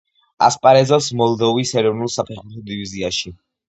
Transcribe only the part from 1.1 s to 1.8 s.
მოლდოვის